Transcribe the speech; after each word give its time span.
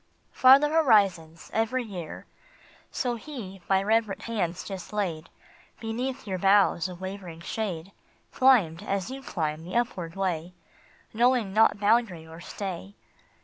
"Farther 0.31 0.69
horizons 0.73 1.51
every 1.53 1.83
year!" 1.83 2.25
So 2.91 3.17
he, 3.17 3.59
by 3.67 3.83
reverent 3.83 4.23
hands 4.23 4.63
just 4.63 4.91
laid 4.91 5.29
Beneath 5.79 6.25
your 6.25 6.39
boughs 6.39 6.89
of 6.89 6.99
wavering 6.99 7.41
shade, 7.41 7.91
Climbed 8.31 8.81
as 8.81 9.11
you 9.11 9.21
climb 9.21 9.63
the 9.63 9.75
upward 9.75 10.15
way, 10.15 10.55
Knowing 11.13 11.53
not 11.53 11.79
boundary 11.79 12.25
or 12.25 12.39
stay. 12.41 12.95